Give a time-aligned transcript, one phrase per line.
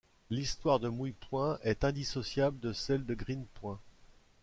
[0.31, 3.79] L'histoire de Mouille Point est indissociable de celle de Green Point.